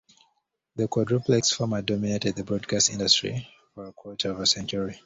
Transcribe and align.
The 0.77 0.87
Quadruplex 0.87 1.53
format 1.53 1.85
dominated 1.85 2.35
the 2.35 2.43
broadcast 2.43 2.89
industry 2.89 3.47
for 3.75 3.85
a 3.85 3.93
quarter 3.93 4.31
of 4.31 4.39
a 4.39 4.47
century. 4.47 4.99